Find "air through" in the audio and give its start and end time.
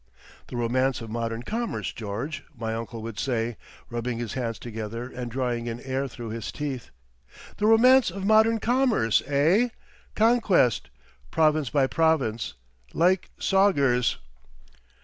5.79-6.29